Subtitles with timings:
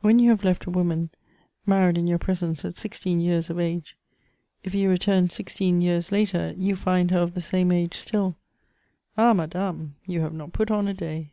[0.00, 1.10] When you have left a woman,
[1.66, 3.96] married in your presence at sixteen years of age,
[4.62, 8.36] if you return sixteen years later, you find her of the same age still:
[9.18, 11.32] "Ah, madame, you have not put on a day!"